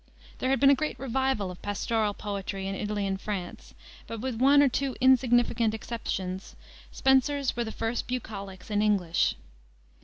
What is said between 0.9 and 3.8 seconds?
revival of pastoral poetry in Italy and France,